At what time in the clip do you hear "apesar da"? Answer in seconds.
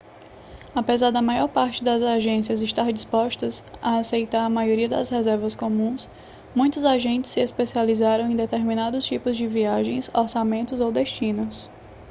0.73-1.21